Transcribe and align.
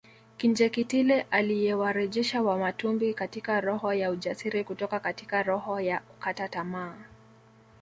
Kinjekitile 0.37 1.21
aliyewarejesha 1.31 2.41
Wamatumbi 2.41 3.13
katika 3.13 3.61
roho 3.61 3.93
ya 3.93 4.11
ujasiri 4.11 4.63
kutoka 4.63 4.99
katika 4.99 5.43
roho 5.43 5.79
ya 5.79 5.99
kukata 5.99 6.47
tamaa 6.49 6.97